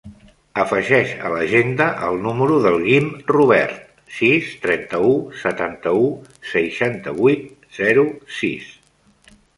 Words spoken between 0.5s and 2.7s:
Afegeix a l'agenda el número